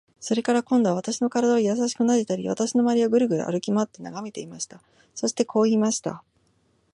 [0.19, 4.81] それから、今度は私の身体をやさしくなでたり、私のまわりをぐるぐる歩きまわって眺めていました。
[5.13, 6.23] そしてこう言いました。